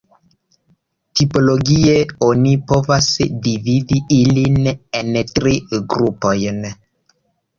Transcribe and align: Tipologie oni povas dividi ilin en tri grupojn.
Tipologie 1.19 1.97
oni 2.27 2.53
povas 2.71 3.09
dividi 3.47 3.99
ilin 4.19 4.71
en 5.01 5.13
tri 5.35 5.53
grupojn. 5.95 6.65